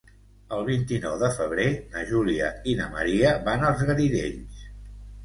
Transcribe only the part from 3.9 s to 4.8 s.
Garidells.